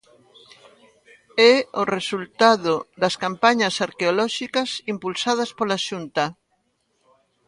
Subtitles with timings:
[1.53, 6.25] É o resultado das campañas arqueolóxicas impulsadas pola Xunta.